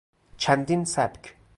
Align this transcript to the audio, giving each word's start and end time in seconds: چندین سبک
چندین 0.37 0.85
سبک 0.85 1.35